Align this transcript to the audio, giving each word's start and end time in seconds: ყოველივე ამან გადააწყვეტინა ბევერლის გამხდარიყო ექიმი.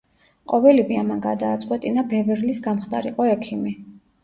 ყოველივე 0.53 0.97
ამან 1.01 1.19
გადააწყვეტინა 1.25 2.05
ბევერლის 2.15 2.65
გამხდარიყო 2.71 3.31
ექიმი. 3.37 3.79